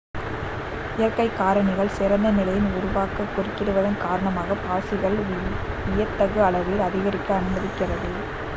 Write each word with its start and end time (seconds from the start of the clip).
இயற்கை 0.95 1.25
காரணிகள் 1.31 1.93
சிறந்த 1.97 2.31
நிலையினை 2.31 2.71
உருவாக்க 2.77 3.27
குறுக்கிடுவதன் 3.35 3.97
காரணமாக 3.97 4.57
பாசிகள் 4.65 5.19
வியத்தகு 5.87 6.41
அளவில் 6.43 6.81
அதிகரிக்க 6.81 7.29
அனுமதிக்கிறது 7.33 8.11